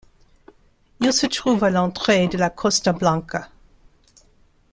Il 0.99 1.13
se 1.13 1.27
trouve 1.27 1.63
à 1.63 1.69
l'entrée 1.69 2.27
de 2.27 2.35
la 2.35 2.49
Costa 2.49 2.91
Blanca. 2.91 3.49